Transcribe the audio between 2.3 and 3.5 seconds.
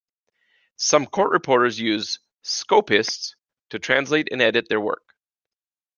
"scopists"